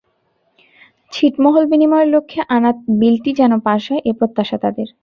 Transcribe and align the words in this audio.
ছিটমহল 1.13 1.63
বিনিময়ের 1.71 2.09
লক্ষ্যে 2.09 2.41
আনা 2.49 2.71
বিলটি 2.99 3.31
যেন 3.33 3.51
পাস 3.59 3.81
হয়, 3.91 4.01
এ 4.05 4.11
প্রত্যাশা 4.19 4.57
তাঁদের। 4.57 4.87